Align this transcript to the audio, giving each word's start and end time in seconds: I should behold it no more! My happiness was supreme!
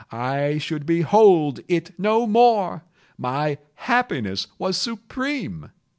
I 0.11 0.57
should 0.57 0.87
behold 0.87 1.59
it 1.67 1.91
no 1.99 2.25
more! 2.25 2.83
My 3.19 3.59
happiness 3.75 4.47
was 4.57 4.75
supreme! 4.75 5.69